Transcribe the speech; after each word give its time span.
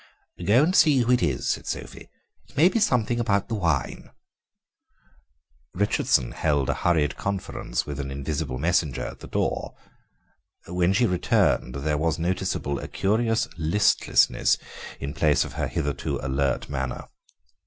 "Go 0.43 0.63
and 0.63 0.75
see 0.75 0.97
who 1.01 1.11
it 1.11 1.21
is," 1.21 1.47
said 1.47 1.67
Sophie; 1.67 2.09
"it 2.49 2.57
may 2.57 2.69
be 2.69 2.79
something 2.79 3.19
about 3.19 3.49
the 3.49 3.53
wine." 3.53 4.09
Richardson 5.75 6.31
held 6.31 6.69
a 6.69 6.73
hurried 6.81 7.17
conference 7.17 7.85
with 7.85 7.99
an 7.99 8.09
invisible 8.09 8.57
messenger 8.57 9.05
at 9.05 9.19
the 9.19 9.27
door; 9.27 9.75
when 10.65 10.91
she 10.91 11.05
returned 11.05 11.75
there 11.75 11.99
was 11.99 12.17
noticeable 12.17 12.79
a 12.79 12.87
curious 12.87 13.47
listlessness 13.59 14.57
in 14.99 15.13
place 15.13 15.45
of 15.45 15.53
her 15.53 15.67
hitherto 15.67 16.19
alert 16.23 16.67
manner. 16.67 17.05